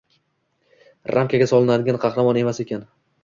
[1.17, 2.85] “ramka”ga solinadigan qahramon emas ekan.